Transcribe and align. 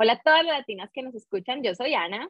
Hola 0.00 0.12
a 0.12 0.22
todas 0.22 0.44
las 0.44 0.58
latinas 0.58 0.90
que 0.92 1.02
nos 1.02 1.12
escuchan, 1.16 1.60
yo 1.60 1.74
soy 1.74 1.92
Ana. 1.94 2.28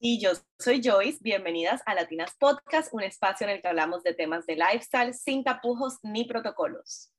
Y 0.00 0.20
yo 0.20 0.32
soy 0.58 0.82
Joyce. 0.82 1.18
Bienvenidas 1.20 1.80
a 1.86 1.94
Latinas 1.94 2.34
Podcast, 2.40 2.92
un 2.92 3.04
espacio 3.04 3.46
en 3.46 3.52
el 3.52 3.62
que 3.62 3.68
hablamos 3.68 4.02
de 4.02 4.14
temas 4.14 4.46
de 4.46 4.56
lifestyle 4.56 5.14
sin 5.14 5.44
tapujos 5.44 5.98
ni 6.02 6.24
protocolos. 6.24 7.12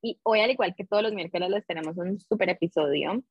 Y 0.00 0.18
hoy, 0.22 0.40
al 0.40 0.50
igual 0.50 0.74
que 0.74 0.86
todos 0.86 1.02
los 1.02 1.12
miércoles, 1.12 1.50
les 1.50 1.66
tenemos 1.66 1.98
un 1.98 2.18
super 2.18 2.48
episodio. 2.48 3.22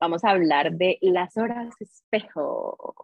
Vamos 0.00 0.24
a 0.24 0.30
hablar 0.30 0.72
de 0.72 0.98
las 1.02 1.36
horas 1.36 1.72
espejo. 1.78 2.96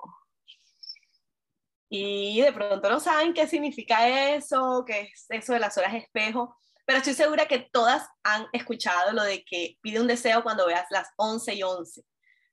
Y 1.89 2.41
de 2.41 2.53
pronto 2.53 2.91
no 2.91 2.99
saben 2.99 3.33
qué 3.33 3.47
significa 3.47 4.35
eso, 4.35 4.83
qué 4.85 5.03
es 5.03 5.27
eso 5.29 5.53
de 5.53 5.61
las 5.61 5.79
horas 5.79 5.95
espejo, 5.95 6.57
pero 6.85 6.99
estoy 6.99 7.15
segura 7.15 7.47
que 7.47 7.69
todas 7.71 8.09
han 8.25 8.49
escuchado 8.53 9.13
lo 9.13 9.23
de 9.23 9.45
que 9.45 9.79
pide 9.83 10.01
un 10.01 10.09
deseo 10.09 10.43
cuando 10.43 10.67
veas 10.67 10.87
las 10.91 11.11
11 11.17 11.55
y 11.55 11.63
11. 11.63 12.03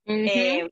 Eh, 0.08 0.70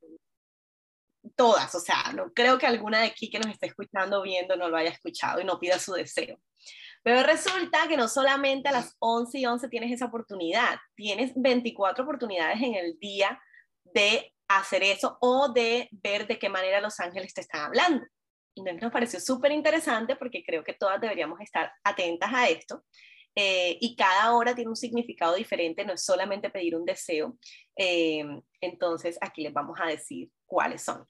todas, 1.35 1.73
o 1.75 1.79
sea, 1.79 2.13
no 2.13 2.31
creo 2.33 2.57
que 2.57 2.65
alguna 2.65 2.99
de 2.99 3.07
aquí 3.07 3.29
que 3.29 3.39
nos 3.39 3.51
esté 3.51 3.67
escuchando, 3.67 4.21
viendo, 4.21 4.55
no 4.55 4.69
lo 4.69 4.77
haya 4.77 4.91
escuchado 4.91 5.41
y 5.41 5.43
no 5.43 5.59
pida 5.59 5.79
su 5.79 5.93
deseo. 5.93 6.39
Pero 7.03 7.23
resulta 7.23 7.87
que 7.87 7.97
no 7.97 8.07
solamente 8.07 8.69
a 8.69 8.71
las 8.71 8.95
11 8.99 9.39
y 9.39 9.45
11 9.45 9.69
tienes 9.69 9.91
esa 9.91 10.05
oportunidad, 10.05 10.77
tienes 10.95 11.33
24 11.35 12.03
oportunidades 12.03 12.61
en 12.61 12.75
el 12.75 12.97
día 12.99 13.39
de 13.83 14.33
hacer 14.47 14.83
eso 14.83 15.17
o 15.21 15.51
de 15.51 15.89
ver 15.91 16.27
de 16.27 16.39
qué 16.39 16.49
manera 16.49 16.81
los 16.81 16.99
ángeles 16.99 17.33
te 17.33 17.41
están 17.41 17.61
hablando. 17.61 18.05
Y 18.55 18.63
nos 18.63 18.91
pareció 18.91 19.19
súper 19.19 19.51
interesante 19.51 20.15
porque 20.15 20.43
creo 20.43 20.63
que 20.63 20.73
todas 20.73 20.99
deberíamos 21.01 21.39
estar 21.41 21.71
atentas 21.83 22.33
a 22.33 22.47
esto. 22.47 22.83
Eh, 23.35 23.77
y 23.81 23.95
cada 23.97 24.33
hora 24.33 24.55
tiene 24.55 24.69
un 24.69 24.77
significado 24.77 25.35
diferente, 25.35 25.83
no 25.83 25.93
es 25.93 26.05
solamente 26.05 26.49
pedir 26.49 26.75
un 26.75 26.85
deseo. 26.85 27.37
Eh, 27.75 28.23
entonces, 28.61 29.17
aquí 29.19 29.43
les 29.43 29.53
vamos 29.53 29.77
a 29.81 29.87
decir 29.87 30.31
cuáles 30.45 30.83
son. 30.83 31.05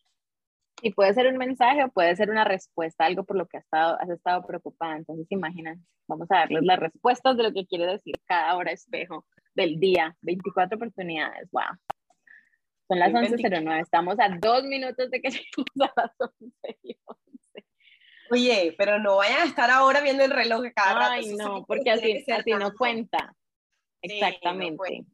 Y 0.82 0.92
puede 0.92 1.14
ser 1.14 1.28
un 1.28 1.38
mensaje 1.38 1.84
o 1.84 1.90
puede 1.90 2.16
ser 2.16 2.30
una 2.30 2.44
respuesta, 2.44 3.06
algo 3.06 3.24
por 3.24 3.38
lo 3.38 3.48
que 3.48 3.58
has 3.58 3.64
estado, 3.64 3.98
has 4.02 4.10
estado 4.10 4.46
preocupada. 4.46 4.98
Entonces, 4.98 5.28
imaginan, 5.30 5.86
vamos 6.08 6.28
a 6.32 6.40
darles 6.40 6.64
las 6.64 6.80
respuestas 6.80 7.38
de 7.38 7.44
lo 7.44 7.54
que 7.54 7.66
quiere 7.66 7.86
decir 7.86 8.16
cada 8.26 8.56
hora 8.56 8.72
espejo 8.72 9.26
del 9.54 9.80
día. 9.80 10.18
24 10.22 10.78
oportunidades, 10.78 11.48
wow. 11.52 11.78
Son 12.88 13.00
las 13.00 13.12
11.09, 13.12 13.82
estamos 13.82 14.16
a 14.20 14.30
dos 14.40 14.64
minutos 14.64 15.10
de 15.10 15.22
que 15.22 15.30
lleguemos 15.32 15.92
a 15.96 16.02
las 16.02 16.12
11 16.20 16.78
Oye, 18.32 18.76
pero 18.78 19.00
no 19.00 19.18
vayan 19.18 19.42
a 19.42 19.46
estar 19.46 19.70
ahora 19.70 20.02
viendo 20.02 20.24
el 20.24 20.32
reloj 20.32 20.64
cada 20.76 20.94
rato. 20.96 21.12
Ay, 21.12 21.36
no, 21.36 21.66
porque 21.66 21.92
así, 21.92 22.24
así 22.32 22.52
no 22.52 22.74
cuenta. 22.74 23.36
Exactamente. 24.02 25.06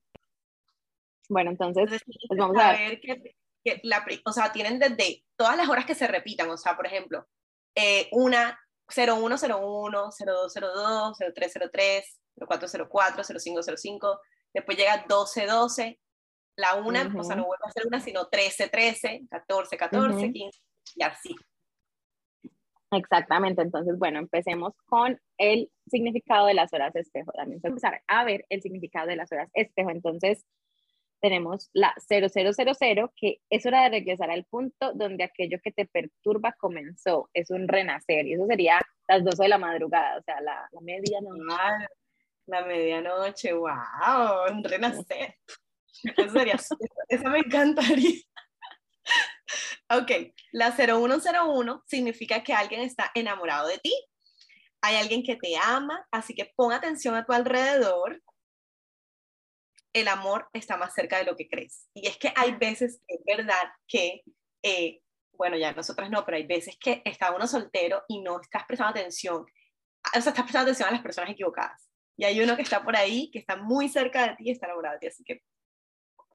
Bueno, 1.30 1.52
entonces, 1.52 2.02
pues 2.28 2.38
vamos 2.38 2.58
a 2.58 2.74
ver. 2.74 3.00
Que, 3.00 3.80
la, 3.84 4.04
o 4.26 4.32
sea, 4.32 4.52
tienen 4.52 4.80
desde 4.80 5.24
todas 5.36 5.56
las 5.56 5.70
horas 5.70 5.86
que 5.86 5.94
se 5.94 6.08
repitan, 6.08 6.50
o 6.50 6.58
sea, 6.58 6.76
por 6.76 6.88
ejemplo, 6.88 7.28
eh, 7.76 8.10
una 8.12 8.60
0101, 8.90 9.38
0202, 9.38 11.18
0303, 11.18 12.22
0404, 12.36 13.24
0505, 13.24 14.20
después 14.54 14.78
llega 14.78 14.98
1212, 14.98 16.00
la 16.58 16.76
una, 16.76 17.14
o 17.18 17.24
sea, 17.24 17.36
no 17.36 17.46
vuelve 17.46 17.64
a 17.66 17.72
ser 17.72 17.88
una, 17.88 18.02
sino 18.02 18.22
1313, 18.22 19.10
1414, 19.32 20.32
15, 20.32 20.60
y 20.96 21.04
así. 21.04 21.36
Exactamente, 22.92 23.62
entonces, 23.62 23.98
bueno, 23.98 24.20
empecemos 24.20 24.74
con 24.86 25.20
el 25.38 25.70
significado 25.88 26.48
de 26.48 26.54
las 26.54 26.74
horas 26.74 26.96
espejo. 26.96 27.32
También 27.32 27.62
vamos 27.62 27.84
a 27.84 27.88
empezar 27.88 28.04
a 28.08 28.26
ver 28.26 28.46
el 28.50 28.62
significado 28.62 29.08
de 29.08 29.16
las 29.16 29.32
horas 29.32 29.50
espejo. 29.54 29.92
Entonces, 29.92 30.46
tenemos 31.22 31.70
la 31.72 31.94
0000, 31.98 33.10
que 33.16 33.38
es 33.50 33.66
hora 33.66 33.84
de 33.84 33.90
regresar 33.90 34.30
al 34.30 34.44
punto 34.44 34.92
donde 34.94 35.24
aquello 35.24 35.60
que 35.64 35.72
te 35.72 35.86
perturba 35.86 36.54
comenzó, 36.60 37.30
es 37.34 37.50
un 37.52 37.68
renacer, 37.68 38.26
y 38.26 38.34
eso 38.34 38.46
sería 38.48 38.82
las 39.08 39.24
12 39.24 39.44
de 39.44 39.50
la 39.50 39.58
madrugada, 39.58 40.18
o 40.18 40.24
sea, 40.24 40.42
la, 40.42 40.68
la 40.72 40.82
medianoche. 40.82 41.88
la 42.48 42.66
medianoche, 42.66 43.54
wow, 43.54 44.52
un 44.52 44.64
renacer. 44.64 45.36
Eso 46.18 46.30
sería, 46.30 46.56
eso 47.10 47.30
me 47.30 47.40
encantaría. 47.40 48.22
Ok, 49.90 50.12
la 50.52 50.72
0101 50.72 51.84
significa 51.86 52.44
que 52.44 52.54
alguien 52.54 52.82
está 52.82 53.12
enamorado 53.14 53.68
de 53.68 53.78
ti. 53.80 53.94
Hay 54.82 54.96
alguien 54.96 55.24
que 55.24 55.36
te 55.36 55.56
ama, 55.58 56.08
así 56.12 56.34
que 56.34 56.52
pon 56.56 56.74
atención 56.74 57.16
a 57.16 57.26
tu 57.26 57.34
alrededor. 57.34 58.22
El 59.94 60.08
amor 60.08 60.48
está 60.54 60.78
más 60.78 60.94
cerca 60.94 61.18
de 61.18 61.26
lo 61.26 61.36
que 61.36 61.48
crees. 61.48 61.88
Y 61.94 62.08
es 62.08 62.18
que 62.18 62.32
hay 62.36 62.54
veces 62.54 63.02
es 63.08 63.20
verdad 63.26 63.72
que, 63.88 64.24
eh, 64.64 65.02
bueno, 65.34 65.58
ya 65.58 65.74
nosotras 65.74 66.10
no, 66.10 66.26
pero 66.26 66.38
hay 66.38 66.48
veces 66.48 66.78
que 66.80 67.02
está 67.06 67.32
uno 67.36 67.48
soltero 67.48 68.04
y 68.08 68.22
no 68.22 68.40
estás 68.42 68.66
prestando 68.66 68.92
atención. 68.92 69.42
O 69.42 70.22
sea, 70.22 70.32
estás 70.32 70.44
prestando 70.44 70.72
atención 70.72 70.90
a 70.90 70.94
las 70.94 71.02
personas 71.02 71.32
equivocadas. 71.32 71.90
Y 72.18 72.26
hay 72.26 72.42
uno 72.42 72.56
que 72.56 72.62
está 72.62 72.84
por 72.84 72.96
ahí, 72.96 73.30
que 73.32 73.40
está 73.40 73.56
muy 73.58 73.90
cerca 73.90 74.28
de 74.28 74.36
ti 74.36 74.44
y 74.46 74.52
está 74.52 74.68
enamorado 74.68 74.96
de 74.96 75.00
ti. 75.00 75.08
Así 75.08 75.24
que 75.24 75.44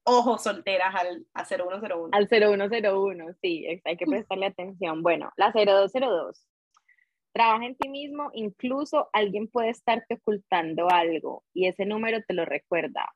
ojos 0.07 0.43
solteras 0.43 0.95
al, 0.95 1.25
0101. 1.45 2.09
Al 2.11 2.27
0101, 2.27 3.25
sí, 3.41 3.65
hay 3.83 3.97
que 3.97 4.05
prestarle 4.05 4.47
atención. 4.47 5.03
Bueno, 5.03 5.31
la 5.35 5.51
0202. 5.51 6.47
Trabaja 7.33 7.65
en 7.65 7.75
ti 7.75 7.89
mismo, 7.89 8.31
incluso 8.33 9.09
alguien 9.13 9.47
puede 9.47 9.69
estarte 9.69 10.15
ocultando 10.15 10.89
algo 10.89 11.43
y 11.53 11.67
ese 11.67 11.85
número 11.85 12.23
te 12.27 12.33
lo 12.33 12.45
recuerda. 12.45 13.13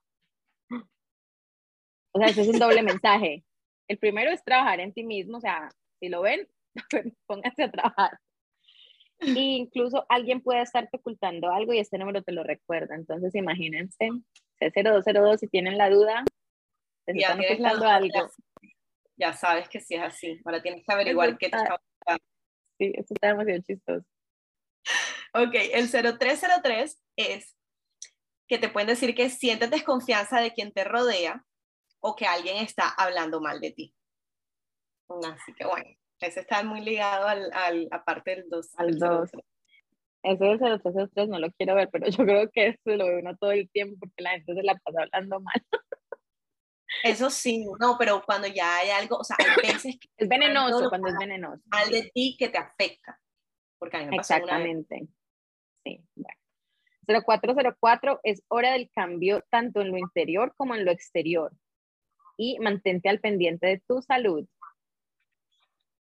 O 2.14 2.20
sea, 2.20 2.28
ese 2.28 2.42
es 2.42 2.50
un 2.50 2.60
doble 2.60 2.84
mensaje. 2.84 3.44
El 3.88 3.98
primero 3.98 4.30
es 4.32 4.44
trabajar 4.44 4.80
en 4.82 4.94
ti 4.94 5.04
mismo, 5.04 5.38
o 5.38 5.42
sea, 5.42 5.70
si 6.00 6.10
lo 6.10 6.22
ven, 6.22 6.48
pónganse 7.26 7.64
a 7.64 7.72
trabajar. 7.72 8.20
Y 9.22 9.56
incluso 9.58 10.06
alguien 10.10 10.42
puede 10.42 10.62
estarte 10.62 10.98
ocultando 10.98 11.52
algo 11.52 11.74
y 11.74 11.80
ese 11.80 11.98
número 11.98 12.22
te 12.22 12.32
lo 12.32 12.44
recuerda. 12.44 12.96
Entonces, 12.96 13.34
imagínense, 13.36 14.10
C0202, 14.60 15.38
si 15.38 15.48
tienen 15.48 15.78
la 15.78 15.90
duda, 15.90 16.24
ya 17.08 17.32
algo. 17.32 18.32
Ya 19.18 19.34
sabes 19.34 19.70
que 19.70 19.80
sí 19.80 19.96
es 19.96 20.02
así. 20.02 20.40
Ahora 20.46 20.62
tienes 20.62 20.84
que 20.86 20.94
averiguar 20.94 21.38
qué 21.38 21.50
te 21.50 21.58
está 21.58 21.80
Sí, 22.78 22.92
eso 22.96 23.14
está 23.14 23.28
demasiado 23.28 23.62
chistoso. 23.62 24.06
Ok, 25.34 25.54
el 25.54 25.88
0303 25.90 27.02
es 27.16 27.56
que 28.50 28.58
te 28.58 28.68
pueden 28.68 28.90
decir 28.90 29.16
que 29.16 29.30
sientes 29.30 29.72
desconfianza 29.72 30.42
de 30.42 30.52
quien 30.52 30.74
te 30.74 30.84
rodea 30.84 31.46
o 32.02 32.18
que 32.18 32.26
alguien 32.26 32.58
está 32.58 32.90
hablando 32.90 33.40
mal 33.40 33.62
de 33.62 33.72
ti. 33.72 33.96
Así 35.08 35.54
que 35.54 35.66
bueno, 35.66 35.90
ese 36.20 36.42
está 36.42 36.64
muy 36.64 36.82
ligado 36.82 37.28
al, 37.28 37.50
al 37.54 37.88
aparte 37.92 38.32
del 38.32 38.50
2. 38.50 38.72
Al 38.78 39.00
2. 39.00 39.30
Ese 40.24 40.46
del 40.46 40.60
0303 40.60 41.30
no 41.30 41.40
lo 41.40 41.52
quiero 41.52 41.76
ver, 41.76 41.90
pero 41.90 42.08
yo 42.10 42.26
creo 42.26 42.50
que 42.52 42.68
eso 42.68 42.98
lo 42.98 43.08
ve 43.08 43.20
uno 43.20 43.38
todo 43.38 43.52
el 43.52 43.70
tiempo 43.70 43.98
porque 44.00 44.22
la 44.22 44.32
gente 44.32 44.54
se 44.54 44.64
la 44.64 44.76
pasa 44.76 45.04
hablando 45.04 45.40
mal. 45.40 45.66
Eso 47.04 47.30
sí, 47.30 47.66
no, 47.80 47.98
pero 47.98 48.24
cuando 48.26 48.48
ya 48.48 48.78
hay 48.78 48.90
algo, 48.90 49.18
o 49.18 49.24
sea, 49.24 49.36
hay 49.40 49.74
veces 49.74 49.98
que... 50.00 50.10
Es 50.18 50.28
venenoso, 50.28 50.90
cuando 50.90 51.08
es 51.10 51.16
venenoso. 51.18 51.62
Al 51.72 51.90
de 51.90 52.12
ti 52.14 52.36
que 52.38 52.50
te 52.50 52.58
afecta. 52.58 53.20
Porque 53.80 53.98
a 53.98 54.00
mí 54.02 54.08
me 54.08 54.18
Exactamente. 54.18 55.08
Sí, 55.84 56.04
bueno. 56.16 56.38
0404 57.08 58.20
es 58.24 58.44
hora 58.48 58.74
del 58.74 58.90
cambio 58.92 59.44
tanto 59.50 59.82
en 59.82 59.92
lo 59.92 59.98
interior 59.98 60.54
como 60.56 60.76
en 60.76 60.86
lo 60.86 60.92
exterior. 60.92 61.52
Y 62.38 62.60
mantente 62.60 63.10
al 63.10 63.20
pendiente 63.20 63.68
de 63.68 63.84
tu 63.88 64.02
salud. 64.02 64.48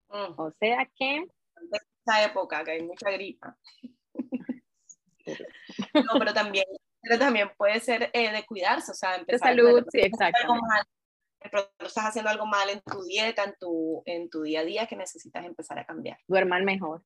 Mm. 0.09 0.33
O 0.37 0.51
sea 0.59 0.89
que... 0.95 1.15
En 1.15 1.29
esta 1.71 2.25
época 2.25 2.63
que 2.63 2.71
hay 2.71 2.81
mucha 2.83 3.09
gripa. 3.11 3.57
no, 5.93 6.19
pero 6.19 6.33
también 6.33 6.65
pero 7.03 7.19
también 7.19 7.51
puede 7.57 7.81
ser 7.81 8.09
eh, 8.13 8.31
de 8.31 8.45
cuidarse, 8.45 8.91
o 8.91 8.95
sea, 8.95 9.15
empezar 9.17 9.53
de 9.53 9.61
salud, 9.61 9.85
sí, 9.91 9.99
exacto. 9.99 10.55
estás 11.79 12.05
haciendo 12.05 12.31
algo 12.31 12.45
mal 12.45 12.69
en 12.69 12.79
tu 12.81 13.03
dieta, 13.03 13.43
en 13.43 13.55
tu, 13.59 14.01
en 14.05 14.29
tu 14.29 14.41
día 14.43 14.61
a 14.61 14.63
día 14.63 14.87
que 14.87 14.95
necesitas 14.95 15.45
empezar 15.45 15.77
a 15.77 15.85
cambiar. 15.85 16.17
Duerman 16.27 16.63
mejor. 16.63 17.03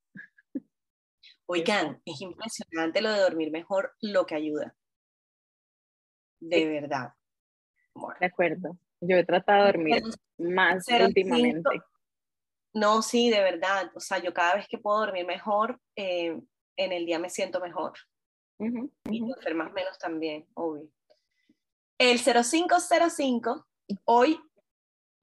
Oigan, 1.48 2.00
es 2.06 2.21
impresionante 2.21 3.01
lo 3.01 3.12
de 3.12 3.21
dormir 3.21 3.51
mejor, 3.51 3.95
lo 4.01 4.27
que 4.27 4.36
ayuda. 4.36 4.75
De 6.39 6.68
verdad. 6.68 7.13
De 8.19 8.27
acuerdo. 8.27 8.77
Yo 9.01 9.18
he 9.18 9.25
tratado 9.25 9.66
de 9.66 9.71
dormir 9.71 10.04
más 10.38 10.86
últimamente. 10.89 11.81
No, 12.74 13.01
sí, 13.01 13.31
de 13.31 13.42
verdad. 13.42 13.92
O 13.95 14.00
sea, 14.00 14.19
yo 14.19 14.31
cada 14.31 14.56
vez 14.56 14.68
que 14.68 14.77
puedo 14.77 15.00
dormir 15.00 15.25
mejor, 15.25 15.80
eh, 15.95 16.39
en 16.75 16.92
el 16.92 17.07
día 17.07 17.18
me 17.18 17.31
siento 17.31 17.60
mejor. 17.60 17.94
Y 18.59 19.18
enfermas 19.19 19.71
menos 19.74 19.98
también, 19.98 20.45
obvio. 20.54 20.89
El 22.00 22.19
0505, 22.19 23.65
hoy, 24.06 24.39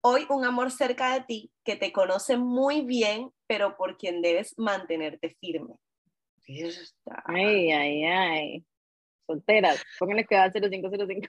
hoy 0.02 0.26
un 0.28 0.44
amor 0.44 0.70
cerca 0.70 1.14
de 1.14 1.20
ti 1.22 1.52
que 1.64 1.76
te 1.76 1.92
conoce 1.92 2.36
muy 2.36 2.82
bien, 2.82 3.30
pero 3.46 3.76
por 3.76 3.96
quien 3.96 4.22
debes 4.22 4.54
mantenerte 4.58 5.36
firme. 5.40 5.74
Ay, 7.26 7.70
ay, 7.70 8.04
ay. 8.04 8.66
Solteras, 9.26 9.82
pónganle 9.98 10.26
que 10.26 10.36
va 10.36 10.50
0505. 10.50 11.28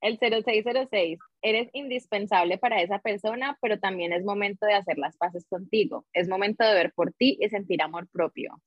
El 0.00 0.18
0606, 0.18 1.18
eres 1.42 1.68
indispensable 1.72 2.58
para 2.58 2.82
esa 2.82 2.98
persona, 2.98 3.58
pero 3.60 3.78
también 3.78 4.12
es 4.12 4.24
momento 4.24 4.66
de 4.66 4.74
hacer 4.74 4.98
las 4.98 5.16
paces 5.16 5.46
contigo. 5.48 6.06
Es 6.12 6.28
momento 6.28 6.64
de 6.64 6.74
ver 6.74 6.92
por 6.92 7.12
ti 7.12 7.38
y 7.40 7.48
sentir 7.48 7.82
amor 7.82 8.08
propio. 8.08 8.60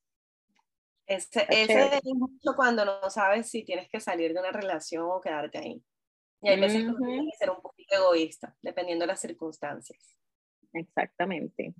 Ese, 1.06 1.46
ese 1.50 1.98
es 1.98 2.04
mucho 2.06 2.56
cuando 2.56 2.86
no 2.86 3.10
sabes 3.10 3.50
si 3.50 3.64
tienes 3.64 3.90
que 3.90 4.00
salir 4.00 4.34
de 4.34 4.40
una 4.40 4.52
relación 4.52 5.06
o 5.10 5.22
quedarte 5.22 5.58
ahí. 5.58 5.84
Y 6.42 6.50
hay 6.50 6.60
veces 6.60 6.84
que 6.84 6.94
tienes 7.06 7.32
que 7.32 7.38
ser 7.38 7.50
un 7.50 7.62
poquito 7.62 7.96
egoísta, 7.96 8.56
dependiendo 8.62 9.04
de 9.04 9.08
las 9.08 9.22
circunstancias. 9.22 10.18
Exactamente. 10.74 11.74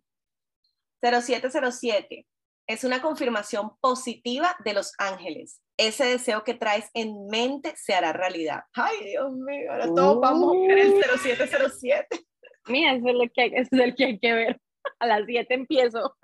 0707. 1.02 2.26
Es 2.66 2.84
una 2.86 3.02
confirmación 3.02 3.78
positiva 3.82 4.56
de 4.64 4.74
los 4.74 4.94
ángeles. 4.98 5.62
Ese 5.78 6.06
deseo 6.06 6.44
que 6.46 6.54
traes 6.54 6.90
en 6.94 7.28
mente 7.28 7.74
se 7.76 7.94
hará 7.94 8.14
realidad. 8.14 8.64
Ay, 8.74 9.04
Dios 9.04 9.34
mío, 9.34 9.72
ahora 9.72 9.86
todos 9.94 10.22
vamos 10.22 10.56
a 10.56 10.60
ver 10.68 10.80
el 10.80 10.94
0707. 11.04 12.20
Mira, 12.68 12.94
eso 12.94 13.08
es, 13.10 13.16
lo 13.16 13.30
que, 13.34 13.46
eso 13.46 13.70
es 13.72 13.80
el 13.80 13.96
que 13.96 14.06
hay 14.06 14.20
que 14.20 14.34
ver. 14.34 14.62
A 15.00 15.08
las 15.08 15.26
7 15.26 15.54
empiezo. 15.54 16.16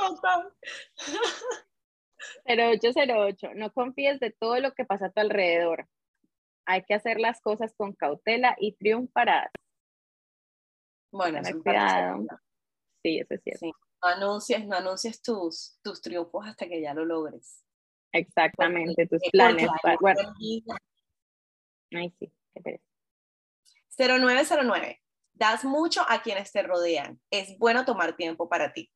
Total. 0.00 0.52
0808. 2.46 3.54
No 3.54 3.72
confíes 3.72 4.20
de 4.20 4.30
todo 4.30 4.58
lo 4.60 4.72
que 4.72 4.84
pasa 4.84 5.06
a 5.06 5.10
tu 5.10 5.20
alrededor. 5.20 5.88
Hay 6.66 6.84
que 6.84 6.94
hacer 6.94 7.18
las 7.18 7.40
cosas 7.40 7.74
con 7.74 7.92
cautela 7.94 8.56
y 8.58 8.72
triunfarás. 8.72 9.50
Bueno, 11.10 11.40
cuidado. 11.62 12.26
Sí, 13.02 13.18
eso 13.18 13.34
es 13.34 13.42
cierto. 13.42 13.66
No 14.02 14.08
anuncies, 14.08 14.66
no 14.66 14.76
anuncies 14.76 15.20
tus, 15.20 15.78
tus 15.82 16.00
triunfos 16.00 16.46
hasta 16.46 16.66
que 16.66 16.80
ya 16.80 16.94
lo 16.94 17.04
logres. 17.04 17.64
Exactamente, 18.12 19.06
tus 19.06 19.20
planes. 19.30 19.68
Ay, 21.92 22.14
sí, 22.18 22.32
qué 22.54 22.80
0909. 23.98 25.02
Das 25.34 25.64
mucho 25.64 26.02
a 26.08 26.22
quienes 26.22 26.52
te 26.52 26.62
rodean. 26.62 27.20
Es 27.30 27.58
bueno 27.58 27.84
tomar 27.84 28.16
tiempo 28.16 28.48
para 28.48 28.72
ti. 28.72 28.90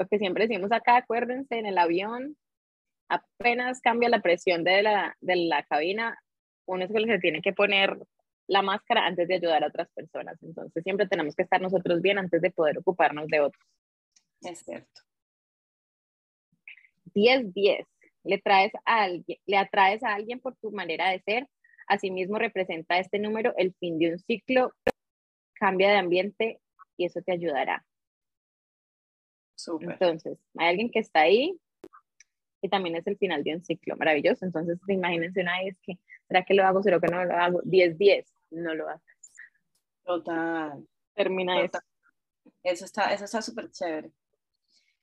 Lo 0.00 0.08
que 0.08 0.18
siempre 0.18 0.48
decimos 0.48 0.72
acá, 0.72 0.96
acuérdense, 0.96 1.58
en 1.58 1.66
el 1.66 1.76
avión, 1.76 2.34
apenas 3.10 3.82
cambia 3.82 4.08
la 4.08 4.22
presión 4.22 4.64
de 4.64 4.82
la, 4.82 5.14
de 5.20 5.36
la 5.36 5.62
cabina, 5.64 6.18
uno 6.64 6.84
es 6.84 6.90
que 6.90 7.04
se 7.04 7.18
tiene 7.18 7.42
que 7.42 7.52
poner 7.52 7.98
la 8.46 8.62
máscara 8.62 9.04
antes 9.04 9.28
de 9.28 9.34
ayudar 9.34 9.62
a 9.62 9.66
otras 9.66 9.90
personas. 9.92 10.42
Entonces 10.42 10.82
siempre 10.84 11.06
tenemos 11.06 11.36
que 11.36 11.42
estar 11.42 11.60
nosotros 11.60 12.00
bien 12.00 12.18
antes 12.18 12.40
de 12.40 12.50
poder 12.50 12.78
ocuparnos 12.78 13.26
de 13.26 13.40
otros. 13.40 13.62
Es 14.40 14.60
cierto. 14.60 15.02
10-10. 17.14 17.84
Le, 18.24 18.38
traes 18.38 18.72
a 18.86 19.02
alguien, 19.02 19.38
le 19.44 19.58
atraes 19.58 20.02
a 20.02 20.14
alguien 20.14 20.40
por 20.40 20.56
tu 20.56 20.70
manera 20.70 21.10
de 21.10 21.20
ser. 21.20 21.46
Asimismo 21.88 22.38
representa 22.38 22.98
este 22.98 23.18
número 23.18 23.52
el 23.58 23.74
fin 23.74 23.98
de 23.98 24.12
un 24.12 24.18
ciclo, 24.18 24.72
cambia 25.52 25.90
de 25.90 25.98
ambiente 25.98 26.58
y 26.96 27.04
eso 27.04 27.20
te 27.20 27.32
ayudará. 27.32 27.84
Entonces, 29.80 30.38
hay 30.56 30.68
alguien 30.68 30.90
que 30.90 31.00
está 31.00 31.20
ahí 31.20 31.58
y 32.62 32.68
también 32.68 32.96
es 32.96 33.06
el 33.06 33.16
final 33.16 33.42
de 33.42 33.56
un 33.56 33.64
ciclo 33.64 33.96
maravilloso. 33.96 34.44
Entonces, 34.44 34.78
imagínense 34.88 35.40
una 35.40 35.60
vez 35.62 35.76
que, 35.82 35.98
¿será 36.28 36.44
que 36.44 36.54
lo 36.54 36.64
hago? 36.64 36.82
¿Será 36.82 37.00
que 37.00 37.08
no 37.08 37.24
lo 37.24 37.34
hago? 37.34 37.62
10-10 37.62 38.26
no 38.50 38.74
lo 38.74 38.88
haces. 38.88 39.16
Total. 40.04 40.86
Termina 41.14 41.60
eso. 41.62 41.78
Eso 42.62 42.84
está 42.84 43.12
eso 43.12 43.24
está 43.24 43.42
súper 43.42 43.70
chévere. 43.70 44.10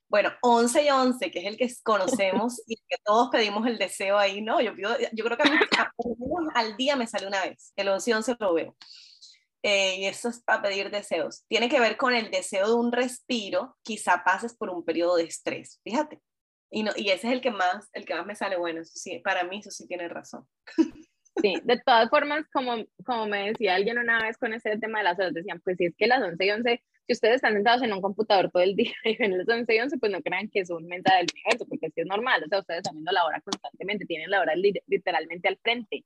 Bueno, 0.09 0.31
11 0.41 0.85
y 0.85 0.89
11, 0.89 1.31
que 1.31 1.39
es 1.39 1.45
el 1.45 1.57
que 1.57 1.69
conocemos 1.83 2.61
y 2.67 2.77
que 2.87 2.97
todos 3.03 3.29
pedimos 3.29 3.65
el 3.67 3.77
deseo 3.77 4.17
ahí, 4.17 4.41
¿no? 4.41 4.61
Yo, 4.61 4.73
pido, 4.73 4.95
yo 5.11 5.25
creo 5.25 5.37
que 5.37 5.43
a 5.43 5.93
al 6.55 6.77
día 6.77 6.95
me 6.95 7.07
sale 7.07 7.27
una 7.27 7.41
vez, 7.41 7.73
el 7.75 7.89
11 7.89 8.09
y 8.09 8.13
11 8.13 8.35
lo 8.39 8.53
veo. 8.53 8.75
Eh, 9.69 9.97
y 9.97 10.05
eso 10.05 10.29
es 10.29 10.41
para 10.41 10.61
pedir 10.61 10.89
deseos. 10.89 11.43
Tiene 11.49 11.67
que 11.67 11.81
ver 11.81 11.97
con 11.97 12.13
el 12.13 12.31
deseo 12.31 12.67
de 12.69 12.75
un 12.75 12.93
respiro, 12.93 13.75
quizá 13.83 14.23
pases 14.23 14.55
por 14.55 14.69
un 14.69 14.85
periodo 14.85 15.17
de 15.17 15.25
estrés, 15.25 15.81
fíjate. 15.83 16.21
Y, 16.71 16.83
no, 16.83 16.91
y 16.95 17.09
ese 17.09 17.27
es 17.27 17.33
el 17.33 17.41
que 17.41 17.51
más, 17.51 17.89
el 17.91 18.05
que 18.05 18.15
más 18.15 18.25
me 18.25 18.33
sale 18.33 18.55
bueno, 18.55 18.85
sí, 18.85 19.19
para 19.19 19.43
mí 19.43 19.59
eso 19.59 19.69
sí 19.69 19.85
tiene 19.85 20.07
razón. 20.07 20.47
Sí, 21.41 21.55
de 21.65 21.81
todas 21.85 22.09
formas, 22.09 22.45
como, 22.53 22.77
como 23.05 23.25
me 23.25 23.49
decía 23.49 23.75
alguien 23.75 23.97
una 23.97 24.23
vez 24.23 24.37
con 24.37 24.53
ese 24.53 24.77
tema 24.77 24.99
de 24.99 25.03
las 25.03 25.19
horas, 25.19 25.33
decían, 25.33 25.59
pues 25.59 25.75
si 25.75 25.87
es 25.87 25.95
que 25.97 26.07
las 26.07 26.23
11 26.23 26.45
y 26.45 26.49
11, 26.49 26.83
si 27.05 27.13
ustedes 27.13 27.35
están 27.35 27.53
sentados 27.53 27.83
en 27.83 27.91
un 27.91 28.01
computador 28.01 28.49
todo 28.49 28.63
el 28.63 28.75
día 28.77 28.93
y 29.03 29.17
ven 29.17 29.37
las 29.37 29.49
11 29.49 29.75
y 29.75 29.79
11, 29.79 29.97
pues 29.97 30.11
no 30.13 30.21
crean 30.21 30.49
que 30.49 30.61
es 30.61 30.69
un 30.69 30.87
mensaje 30.87 31.17
del 31.17 31.27
universo, 31.33 31.67
porque 31.67 31.87
así 31.87 31.99
es 31.99 32.07
normal, 32.07 32.41
o 32.41 32.47
sea, 32.47 32.59
ustedes 32.59 32.79
están 32.79 32.95
viendo 32.95 33.11
la 33.11 33.25
hora 33.25 33.41
constantemente, 33.41 34.05
tienen 34.05 34.31
la 34.31 34.39
hora 34.39 34.53
literalmente 34.55 35.49
al 35.49 35.57
frente. 35.57 36.05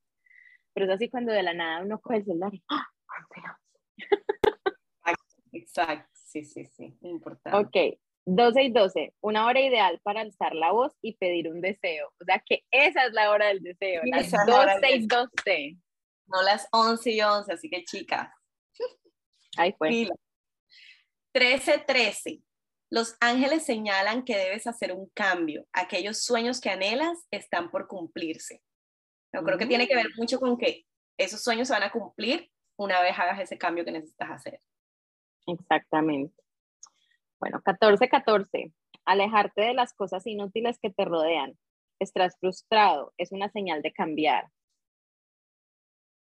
Pero 0.74 0.88
es 0.88 0.92
así 0.94 1.10
cuando 1.10 1.32
de 1.32 1.44
la 1.44 1.54
nada 1.54 1.84
uno 1.84 2.02
coge 2.02 2.18
el 2.18 2.26
celular 2.26 2.56
y 2.56 2.64
¡ah! 2.70 2.88
11 3.12 3.62
Exacto, 5.54 6.10
sí, 6.14 6.46
sí, 6.46 6.66
sí, 6.66 6.98
importante. 7.02 7.58
Ok, 7.58 8.00
12 8.26 8.64
y 8.64 8.72
12, 8.72 9.14
una 9.22 9.46
hora 9.46 9.60
ideal 9.60 10.00
para 10.04 10.22
alzar 10.22 10.56
la 10.56 10.72
voz 10.72 10.94
y 11.02 11.16
pedir 11.18 11.50
un 11.50 11.62
deseo. 11.62 12.14
O 12.22 12.26
sea 12.26 12.42
que 12.46 12.64
esa 12.72 13.06
es 13.06 13.14
la 13.14 13.32
hora 13.32 13.48
del 13.48 13.62
deseo, 13.62 14.02
las 14.06 14.32
12 14.32 14.96
y 14.96 15.08
12. 15.08 15.78
No 16.28 16.42
las 16.44 16.68
11 16.72 17.12
y 17.12 17.22
11, 17.22 17.54
así 17.54 17.70
que 17.70 17.84
chicas. 17.84 18.30
Ahí 19.58 19.74
fue. 19.78 20.08
13, 21.34 21.80
13. 21.80 22.42
Los 22.90 23.16
ángeles 23.20 23.64
señalan 23.64 24.24
que 24.24 24.38
debes 24.38 24.68
hacer 24.68 24.92
un 24.94 25.10
cambio. 25.14 25.66
Aquellos 25.74 26.24
sueños 26.24 26.60
que 26.62 26.70
anhelas 26.70 27.26
están 27.32 27.72
por 27.72 27.88
cumplirse. 27.88 28.62
Yo 29.34 29.44
creo 29.44 29.58
que 29.58 29.66
tiene 29.66 29.88
que 29.88 29.96
ver 29.96 30.08
mm. 30.08 30.20
mucho 30.20 30.40
con 30.40 30.58
que 30.58 30.86
esos 31.18 31.42
sueños 31.42 31.68
se 31.68 31.74
van 31.74 31.84
a 31.84 31.92
cumplir 31.92 32.52
una 32.84 33.02
vez 33.02 33.18
hagas 33.18 33.40
ese 33.40 33.58
cambio 33.58 33.86
que 33.86 33.92
necesitas 33.92 34.32
hacer. 34.32 34.60
Exactamente. 35.48 36.34
Bueno, 37.40 37.62
14-14. 37.62 38.74
Alejarte 39.06 39.62
de 39.62 39.74
las 39.74 39.94
cosas 39.94 40.26
inútiles 40.26 40.80
que 40.80 40.90
te 40.90 41.06
rodean. 41.06 41.58
Estás 42.00 42.38
frustrado. 42.40 43.14
Es 43.18 43.32
una 43.32 43.50
señal 43.50 43.82
de 43.82 43.94
cambiar. 43.94 44.48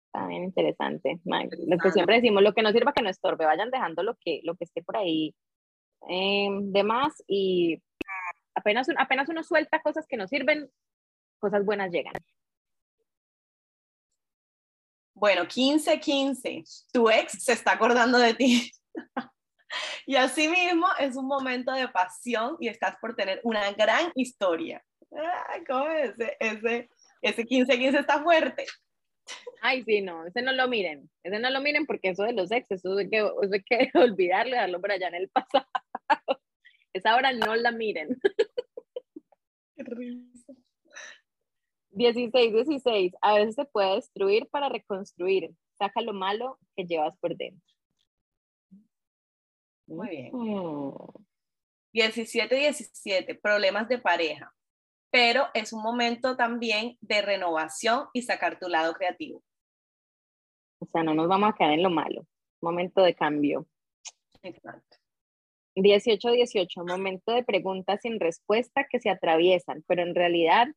Está 0.08 0.28
bien 0.28 0.44
interesante. 0.44 1.20
Lo 1.26 1.78
que 1.78 1.92
siempre 1.92 2.16
decimos, 2.16 2.44
lo 2.44 2.54
que 2.54 2.62
no 2.62 2.72
sirva 2.72 2.94
que 2.94 3.02
no 3.02 3.10
estorbe. 3.10 3.46
Vayan 3.46 3.72
dejando 3.72 4.04
lo 4.04 4.16
que, 4.16 4.42
lo 4.44 4.56
que 4.56 4.66
esté 4.66 4.84
por 4.84 4.98
ahí 4.98 5.36
eh, 6.08 6.50
de 6.52 6.84
más 6.84 7.24
y 7.28 7.82
apenas, 8.54 8.88
apenas 8.98 9.30
uno 9.30 9.44
suelta 9.44 9.82
cosas 9.82 10.06
que 10.08 10.18
no 10.18 10.28
sirven, 10.28 10.70
cosas 11.40 11.66
buenas 11.66 11.92
llegan. 11.92 12.14
Bueno, 15.24 15.44
15-15. 15.44 16.90
Tu 16.92 17.10
ex 17.10 17.46
se 17.46 17.54
está 17.54 17.72
acordando 17.72 18.18
de 18.18 18.34
ti. 18.34 18.72
Y 20.06 20.18
así 20.18 20.48
mismo 20.48 20.86
es 21.00 21.16
un 21.16 21.26
momento 21.26 21.72
de 21.72 21.88
pasión 21.88 22.58
y 22.60 22.68
estás 22.68 22.96
por 22.98 23.16
tener 23.16 23.40
una 23.44 23.72
gran 23.72 24.12
historia. 24.14 24.84
¿Cómo 25.68 25.88
es? 25.88 26.14
Ese, 26.40 26.90
ese 27.24 27.44
15-15 27.44 28.02
está 28.02 28.22
fuerte. 28.22 28.66
Ay, 29.62 29.84
sí, 29.84 30.02
no, 30.02 30.28
ese 30.28 30.44
no 30.44 30.52
lo 30.52 30.68
miren, 30.68 31.10
ese 31.24 31.40
no 31.40 31.50
lo 31.50 31.60
miren 31.60 31.88
porque 31.88 32.10
eso 32.10 32.22
de 32.22 32.34
los 32.34 32.52
ex, 32.52 32.70
eso 32.70 32.96
hay 32.96 33.10
que, 33.10 33.18
eso 33.18 33.50
hay 33.52 33.64
que 33.64 33.92
olvidarlo, 33.98 34.52
dejarlo 34.52 34.80
por 34.80 34.92
allá 34.92 35.08
en 35.08 35.16
el 35.16 35.30
pasado. 35.34 35.66
Esa 36.94 37.16
hora 37.16 37.34
no 37.34 37.56
la 37.56 37.72
miren. 37.72 38.10
Qué. 39.76 39.84
16, 41.94 42.54
16. 42.54 43.14
A 43.22 43.36
veces 43.36 43.56
se 43.56 43.66
puede 43.66 43.96
destruir 43.96 44.48
para 44.50 44.70
reconstruir. 44.70 45.52
Saca 45.78 46.02
lo 46.02 46.14
malo 46.14 46.60
que 46.76 46.86
llevas 46.86 47.18
por 47.18 47.36
dentro. 47.36 47.74
Muy 49.88 50.10
bien. 50.10 50.32
17, 51.94 52.56
17, 52.56 53.36
problemas 53.36 53.88
de 53.88 54.00
pareja. 54.00 54.54
Pero 55.12 55.48
es 55.54 55.74
un 55.74 55.84
momento 55.84 56.36
también 56.36 56.98
de 57.02 57.22
renovación 57.22 58.08
y 58.14 58.24
sacar 58.24 58.60
tu 58.60 58.68
lado 58.68 58.94
creativo. 58.94 59.44
O 60.80 60.88
sea, 60.88 61.04
no 61.04 61.14
nos 61.14 61.28
vamos 61.28 61.52
a 61.52 61.54
quedar 61.54 61.74
en 61.74 61.84
lo 61.84 61.92
malo. 61.92 62.26
Momento 62.62 63.02
de 63.02 63.14
cambio. 63.14 63.68
Exacto. 64.42 64.98
18, 65.76 66.32
18, 66.32 66.84
momento 66.86 67.32
de 67.32 67.44
preguntas 67.44 68.02
sin 68.02 68.20
respuesta 68.20 68.86
que 68.90 69.00
se 69.00 69.10
atraviesan, 69.10 69.84
pero 69.88 70.04
en 70.04 70.14
realidad, 70.14 70.68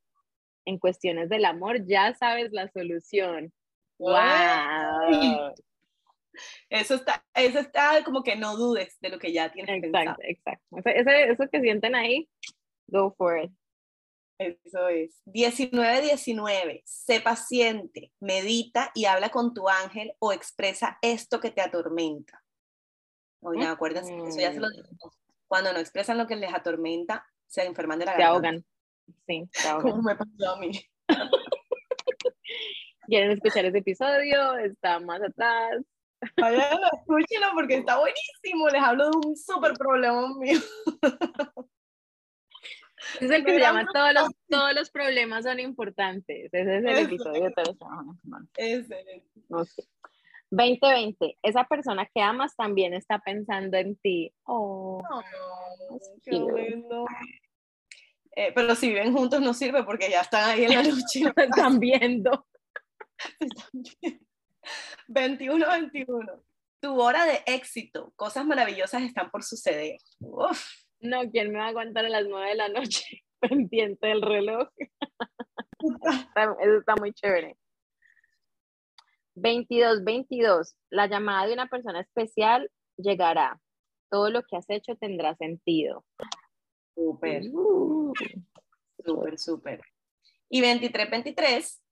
en 0.67 0.79
cuestiones 0.79 1.31
del 1.31 1.47
amor, 1.47 1.87
ya 1.87 2.15
sabes 2.15 2.53
la 2.53 2.69
solución. 2.71 3.53
¡Wow! 3.99 5.55
Eso 6.69 6.97
está, 6.97 7.25
eso 7.35 7.59
está 7.61 8.05
como 8.05 8.23
que 8.23 8.37
no 8.37 8.57
dudes 8.57 8.99
de 9.01 9.09
lo 9.09 9.19
que 9.19 9.33
ya 9.33 9.51
tienes 9.51 9.83
exacto, 9.83 10.21
Exacto, 10.23 10.67
eso 10.85 11.49
que 11.51 11.61
sienten 11.63 11.95
ahí, 11.95 12.29
go 12.89 13.15
for 13.17 13.43
it. 13.43 13.51
Eso 14.39 14.89
es. 14.89 15.23
19-19. 15.27 16.83
Sé 16.85 17.21
paciente, 17.21 18.13
medita 18.21 18.91
y 18.95 19.07
habla 19.07 19.31
con 19.31 19.55
tu 19.55 19.69
ángel 19.69 20.13
o 20.19 20.33
expresa 20.33 20.99
esto 21.01 21.41
que 21.41 21.51
te 21.51 21.63
atormenta. 21.63 22.43
Oye, 23.41 23.65
acuérdense, 23.65 24.15
eso 24.15 24.39
ya 24.39 24.53
se 24.53 24.61
lo 24.61 24.69
dijimos. 24.69 25.19
Cuando 25.47 25.73
no 25.73 25.79
expresan 25.79 26.19
lo 26.19 26.27
que 26.27 26.37
les 26.37 26.53
atormenta, 26.53 27.25
se 27.47 27.65
enferman 27.65 27.99
de 27.99 28.07
la 28.07 28.13
Se 28.13 28.19
se 28.19 28.25
ahogan. 28.25 28.65
Como 29.83 30.03
me 30.03 30.15
pasó 30.15 30.51
a 30.55 30.59
mí. 30.59 30.73
quieren 33.07 33.31
escuchar 33.31 33.65
ese 33.65 33.79
episodio, 33.79 34.57
está 34.59 35.01
más 35.01 35.23
atrás. 35.23 35.83
Vayan, 36.37 36.79
escúchenlo 36.99 37.49
porque 37.55 37.77
está 37.77 37.99
buenísimo. 37.99 38.69
Les 38.69 38.83
hablo 38.83 39.11
de 39.11 39.29
un 39.29 39.37
súper 39.37 39.75
problema 39.75 40.29
mío. 40.39 40.59
Es 43.21 43.31
el 43.31 43.45
que 43.45 43.53
se 43.53 43.61
llama 43.61 43.87
todos 43.93 44.13
los, 44.13 44.29
todos 44.49 44.75
los 44.75 44.91
problemas 44.91 45.45
son 45.45 45.61
importantes. 45.61 46.53
Ese 46.53 46.79
es 46.79 46.85
el 46.85 46.99
episodio 46.99 47.45
de 47.45 47.51
todos 47.53 47.77
los 48.25 48.43
Excelente. 48.57 49.31
No 49.49 49.65
sé. 49.65 49.85
2020, 50.51 51.39
esa 51.43 51.65
persona 51.65 52.09
que 52.15 52.21
amas 52.21 52.55
también 52.55 52.95
está 52.95 53.19
pensando 53.19 53.77
en 53.77 53.97
ti. 53.97 54.33
Oh, 54.45 55.03
qué 56.23 56.31
lindo. 56.31 57.05
Eh, 58.37 58.53
pero 58.55 58.75
si 58.75 58.89
viven 58.89 59.15
juntos 59.15 59.41
no 59.41 59.55
sirve 59.55 59.83
porque 59.83 60.11
ya 60.11 60.21
están 60.21 60.51
ahí 60.51 60.65
en 60.65 60.75
la 60.75 60.83
lucha. 60.83 61.33
están 61.37 61.81
viendo. 61.81 62.47
21, 65.09 65.67
21. 65.67 66.45
Tu 66.81 67.01
hora 67.01 67.25
de 67.25 67.43
éxito. 67.47 68.13
Cosas 68.15 68.45
maravillosas 68.45 69.03
están 69.03 69.31
por 69.31 69.43
suceder. 69.43 69.97
No, 71.01 71.31
¿quién 71.31 71.51
me 71.51 71.59
va 71.59 71.67
a 71.67 71.69
aguantar 71.69 72.05
a 72.05 72.11
las 72.11 72.27
9 72.27 72.51
de 72.51 72.55
la 72.57 72.69
noche 72.69 73.25
pendiente 73.41 74.07
del 74.07 74.21
reloj? 74.21 74.69
Eso 75.79 76.79
está 76.79 76.95
muy 76.97 77.15
chévere. 77.15 77.57
22, 79.35 80.05
22. 80.05 80.77
La 80.91 81.07
llamada 81.07 81.47
de 81.47 81.55
una 81.55 81.69
persona 81.69 82.01
especial 82.01 82.71
llegará. 82.99 83.59
Todo 84.11 84.31
lo 84.31 84.43
que 84.43 84.57
has 84.57 84.69
hecho 84.69 84.95
tendrá 84.97 85.35
sentido. 85.37 86.05
Súper. 86.97 87.43
Uh. 87.53 88.13
súper, 89.05 89.39
súper. 89.39 89.81
Y 90.49 90.61
23, 90.63 91.11
23. 91.11 91.83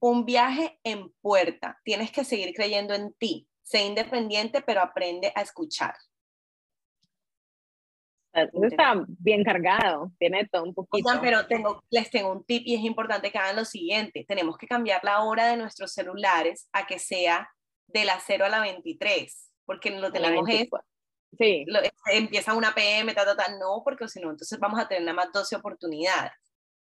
Un 0.00 0.24
viaje 0.24 0.80
en 0.82 1.10
puerta. 1.20 1.78
Tienes 1.84 2.10
que 2.10 2.24
seguir 2.24 2.54
creyendo 2.54 2.94
en 2.94 3.12
ti. 3.14 3.46
Sé 3.62 3.84
independiente, 3.84 4.62
pero 4.62 4.80
aprende 4.80 5.32
a 5.34 5.42
escuchar. 5.42 5.94
Eso 8.32 8.64
está 8.64 9.02
bien 9.18 9.42
cargado, 9.42 10.12
tiene 10.18 10.46
todo 10.46 10.64
un 10.64 10.74
poquito. 10.74 11.08
pero 11.22 11.46
tengo, 11.46 11.82
les 11.88 12.10
tengo 12.10 12.32
un 12.32 12.44
tip 12.44 12.62
y 12.66 12.74
es 12.74 12.82
importante 12.82 13.32
que 13.32 13.38
hagan 13.38 13.56
lo 13.56 13.64
siguiente. 13.64 14.26
Tenemos 14.28 14.58
que 14.58 14.66
cambiar 14.66 15.02
la 15.04 15.22
hora 15.22 15.46
de 15.46 15.56
nuestros 15.56 15.92
celulares 15.92 16.68
a 16.72 16.86
que 16.86 16.98
sea 16.98 17.50
de 17.86 18.04
las 18.04 18.24
0 18.26 18.44
a 18.44 18.48
la 18.50 18.60
23, 18.60 19.52
porque 19.64 19.90
lo 19.90 20.12
tenemos 20.12 20.46
es, 20.50 20.68
sí. 21.38 21.64
empieza 22.12 22.54
una 22.54 22.74
PM, 22.74 23.14
ta, 23.14 23.24
ta, 23.24 23.36
ta, 23.36 23.56
no, 23.58 23.82
porque 23.84 24.08
si 24.08 24.20
no, 24.20 24.30
entonces 24.30 24.58
vamos 24.58 24.80
a 24.80 24.88
tener 24.88 25.04
nada 25.04 25.14
más 25.14 25.32
12 25.32 25.56
oportunidades. 25.56 26.32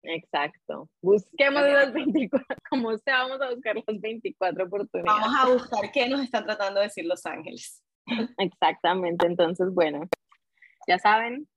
Exacto. 0.04 0.90
Busquemos 1.00 1.62
las 1.62 1.92
24, 1.92 2.46
como 2.68 2.96
sea, 2.98 3.24
vamos 3.24 3.40
a 3.40 3.50
buscar 3.50 3.76
las 3.76 4.00
24 4.00 4.64
oportunidades. 4.64 5.20
Vamos 5.20 5.36
a 5.38 5.52
buscar 5.52 5.92
qué 5.92 6.08
nos 6.08 6.22
están 6.22 6.44
tratando 6.44 6.80
de 6.80 6.86
decir 6.86 7.06
Los 7.06 7.24
Ángeles. 7.24 7.82
Exactamente, 8.38 9.26
entonces, 9.26 9.68
bueno, 9.72 10.06
ya 10.86 10.98
saben, 10.98 11.48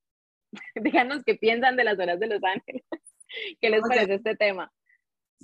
díganos 0.74 1.22
qué 1.24 1.34
piensan 1.34 1.76
de 1.76 1.84
las 1.84 1.98
horas 1.98 2.18
de 2.18 2.26
Los 2.26 2.42
Ángeles, 2.42 2.82
qué 3.60 3.70
les 3.70 3.82
parece 3.82 4.14
este 4.14 4.36
tema. 4.36 4.72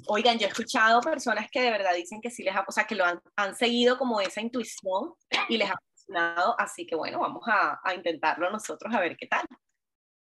Oigan, 0.09 0.39
yo 0.39 0.47
he 0.47 0.49
escuchado 0.49 1.01
personas 1.03 1.49
que 1.51 1.61
de 1.61 1.71
verdad 1.71 1.95
dicen 1.95 2.21
que 2.21 2.31
sí 2.31 2.43
les 2.43 2.57
ha, 2.57 2.65
o 2.67 2.73
sea, 2.73 2.85
que 2.85 2.97
lo 2.97 3.05
han, 3.05 3.21
han 3.37 3.55
seguido 3.55 3.97
como 3.97 4.21
esa 4.21 4.41
intuición 4.41 5.13
y 5.49 5.57
les 5.57 5.71
ha 5.71 5.79
funcionado, 6.07 6.59
así 6.59 6.87
que 6.87 6.95
bueno, 6.95 7.21
vamos 7.21 7.43
a, 7.47 7.81
a, 7.83 7.95
intentarlo 7.95 8.51
nosotros 8.51 8.95
a 8.95 9.01
ver 9.01 9.17
qué 9.17 9.27
tal. 9.27 9.47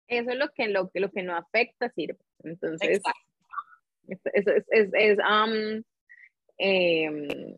Eso 0.06 0.30
es 0.30 0.36
lo 0.38 0.48
que, 0.50 0.68
lo, 0.68 0.90
lo 0.94 1.10
que 1.10 1.22
no 1.22 1.36
afecta 1.36 1.90
sirve. 1.90 2.18
Entonces, 2.42 3.00
eso 4.08 4.50
es, 4.52 4.64
es, 4.70 4.90
es 4.92 5.18
um, 5.18 5.82
eh, 6.58 7.56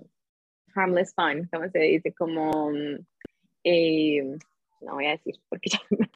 harmless 0.75 1.15
fun, 1.15 1.49
como 1.53 1.69
se 1.71 1.79
dice, 1.79 2.13
como 2.13 2.73
eh, 3.65 4.37
no 4.81 4.95
voy 4.95 5.07
a 5.07 5.11
decir 5.11 5.37
porque 5.49 5.71
ya 5.71 5.81
me. 5.91 6.09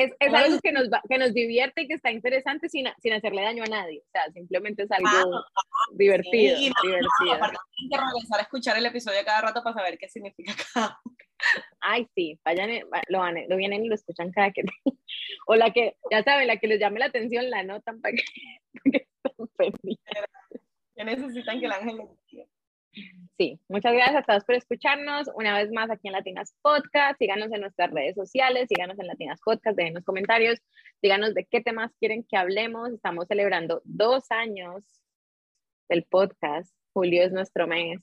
Es, 0.00 0.12
es 0.18 0.32
algo 0.32 0.58
que 0.60 0.72
nos, 0.72 0.88
que 1.08 1.18
nos 1.18 1.34
divierte 1.34 1.82
y 1.82 1.88
que 1.88 1.94
está 1.94 2.10
interesante 2.10 2.70
sin, 2.70 2.86
sin 3.02 3.12
hacerle 3.12 3.42
daño 3.42 3.64
a 3.64 3.66
nadie. 3.66 4.00
O 4.00 4.10
sea, 4.10 4.32
simplemente 4.32 4.84
es 4.84 4.90
algo 4.90 5.44
divertido. 5.92 6.56
Sí, 6.56 6.70
no, 6.70 6.82
divertido. 6.82 7.34
aparte, 7.34 7.58
que 7.90 7.96
regresar 7.98 8.38
a 8.38 8.42
escuchar 8.42 8.78
el 8.78 8.86
episodio 8.86 9.18
cada 9.26 9.42
rato 9.42 9.62
para 9.62 9.74
saber 9.74 9.98
qué 9.98 10.08
significa 10.08 10.54
cada 10.72 10.98
Ay, 11.80 12.06
sí, 12.14 12.40
vayan, 12.44 12.70
lo, 13.08 13.18
van, 13.18 13.36
lo 13.48 13.56
vienen 13.56 13.84
y 13.84 13.88
lo 13.88 13.94
escuchan 13.94 14.30
cada 14.32 14.50
que. 14.52 14.62
O 15.46 15.54
la 15.54 15.70
que, 15.70 15.96
ya 16.10 16.22
saben, 16.22 16.46
la 16.46 16.56
que 16.56 16.66
les 16.66 16.80
llame 16.80 16.98
la 16.98 17.06
atención, 17.06 17.50
la 17.50 17.62
notan 17.62 18.00
para 18.00 18.14
que, 18.14 18.22
para 19.22 19.34
que 19.34 19.44
estén. 19.44 19.72
Que 20.96 21.04
necesitan 21.04 21.60
que 21.60 21.66
el 21.66 21.72
ángel. 21.72 21.98
Sí, 23.40 23.58
muchas 23.68 23.94
gracias 23.94 24.16
a 24.16 24.22
todos 24.22 24.44
por 24.44 24.54
escucharnos. 24.54 25.28
Una 25.34 25.56
vez 25.56 25.72
más 25.72 25.90
aquí 25.90 26.08
en 26.08 26.12
Latinas 26.12 26.54
Podcast. 26.60 27.16
Síganos 27.18 27.50
en 27.50 27.62
nuestras 27.62 27.90
redes 27.90 28.14
sociales, 28.14 28.68
síganos 28.68 28.98
en 28.98 29.06
Latinas 29.06 29.40
Podcast, 29.42 29.78
déjenos 29.78 30.04
comentarios, 30.04 30.58
díganos 31.00 31.32
de 31.32 31.46
qué 31.46 31.62
temas 31.62 31.90
quieren 31.98 32.22
que 32.22 32.36
hablemos. 32.36 32.92
Estamos 32.92 33.28
celebrando 33.28 33.80
dos 33.86 34.30
años 34.30 34.84
del 35.88 36.04
podcast. 36.04 36.70
Julio 36.92 37.22
es 37.22 37.32
nuestro 37.32 37.66
mes. 37.66 38.02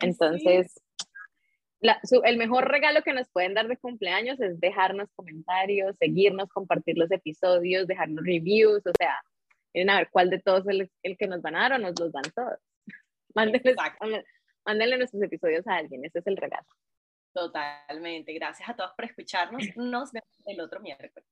Entonces, 0.00 0.74
el 2.24 2.36
mejor 2.36 2.68
regalo 2.68 3.02
que 3.04 3.12
nos 3.12 3.30
pueden 3.30 3.54
dar 3.54 3.68
de 3.68 3.76
cumpleaños 3.76 4.40
es 4.40 4.58
dejarnos 4.58 5.08
comentarios, 5.14 5.94
seguirnos, 6.00 6.48
compartir 6.48 6.98
los 6.98 7.12
episodios, 7.12 7.86
dejarnos 7.86 8.24
reviews. 8.24 8.84
O 8.88 8.92
sea, 8.98 9.14
miren 9.72 9.90
a 9.90 9.98
ver 9.98 10.08
cuál 10.10 10.30
de 10.30 10.40
todos 10.40 10.62
es 10.62 10.66
el, 10.66 10.90
el 11.04 11.16
que 11.16 11.28
nos 11.28 11.42
van 11.42 11.54
a 11.54 11.60
dar 11.60 11.72
o 11.74 11.78
nos 11.78 11.94
los 12.00 12.10
dan 12.10 12.24
todos. 12.34 12.58
Mándenle, 13.34 14.98
nuestros 14.98 15.22
episodios 15.22 15.66
a 15.66 15.76
alguien, 15.76 16.04
ese 16.04 16.20
es 16.20 16.26
el 16.26 16.36
regalo. 16.36 16.66
Totalmente. 17.32 18.32
Gracias 18.34 18.68
a 18.68 18.76
todos 18.76 18.92
por 18.94 19.04
escucharnos. 19.06 19.62
Nos 19.76 20.12
vemos 20.12 20.42
el 20.46 20.60
otro 20.60 20.80
miércoles. 20.80 21.26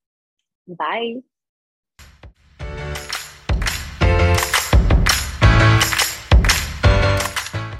Bye. 0.67 1.23